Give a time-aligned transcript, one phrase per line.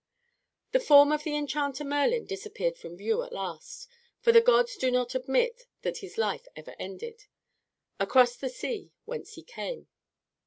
[0.71, 3.87] The form of the enchanter Merlin disappeared from view, at last
[4.19, 7.25] for the legends do not admit that his life ever ended
[7.99, 9.89] across the sea whence he came.